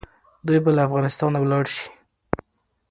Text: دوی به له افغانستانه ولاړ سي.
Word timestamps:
دوی 0.47 0.59
به 0.63 0.71
له 0.75 0.81
افغانستانه 0.87 1.37
ولاړ 1.41 1.65
سي. 1.75 1.85